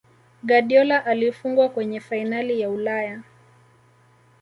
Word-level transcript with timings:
Guardiola 0.43 1.05
alifungwa 1.05 1.69
kwenye 1.69 1.99
fainali 1.99 2.59
ya 2.59 2.69
Ulaya 2.69 3.23